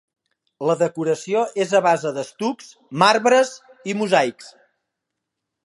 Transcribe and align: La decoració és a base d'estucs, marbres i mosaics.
La 0.69 0.75
decoració 0.79 1.43
és 1.65 1.75
a 1.79 1.81
base 1.87 2.13
d'estucs, 2.17 2.71
marbres 3.03 3.53
i 3.93 3.97
mosaics. 4.01 4.51